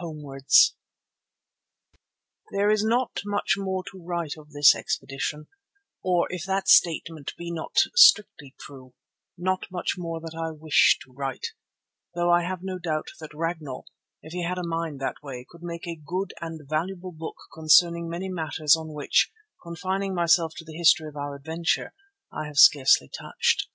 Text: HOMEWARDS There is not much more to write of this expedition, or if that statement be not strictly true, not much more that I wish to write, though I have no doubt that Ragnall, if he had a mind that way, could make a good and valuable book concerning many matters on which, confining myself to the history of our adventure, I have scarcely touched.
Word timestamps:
HOMEWARDS 0.00 0.74
There 2.52 2.70
is 2.70 2.84
not 2.84 3.22
much 3.24 3.54
more 3.56 3.82
to 3.90 4.04
write 4.04 4.36
of 4.36 4.50
this 4.52 4.74
expedition, 4.74 5.48
or 6.02 6.26
if 6.30 6.44
that 6.44 6.68
statement 6.68 7.32
be 7.38 7.50
not 7.50 7.76
strictly 7.94 8.54
true, 8.60 8.92
not 9.38 9.64
much 9.72 9.96
more 9.96 10.20
that 10.20 10.34
I 10.38 10.50
wish 10.50 10.98
to 11.06 11.12
write, 11.14 11.54
though 12.14 12.30
I 12.30 12.42
have 12.42 12.60
no 12.62 12.78
doubt 12.78 13.06
that 13.20 13.32
Ragnall, 13.32 13.86
if 14.20 14.34
he 14.34 14.42
had 14.44 14.58
a 14.58 14.62
mind 14.68 15.00
that 15.00 15.22
way, 15.22 15.46
could 15.48 15.62
make 15.62 15.86
a 15.86 15.96
good 15.96 16.34
and 16.42 16.60
valuable 16.68 17.12
book 17.12 17.36
concerning 17.54 18.06
many 18.06 18.28
matters 18.28 18.76
on 18.76 18.92
which, 18.92 19.32
confining 19.62 20.14
myself 20.14 20.52
to 20.58 20.64
the 20.66 20.76
history 20.76 21.08
of 21.08 21.16
our 21.16 21.34
adventure, 21.34 21.94
I 22.30 22.44
have 22.48 22.58
scarcely 22.58 23.08
touched. 23.08 23.66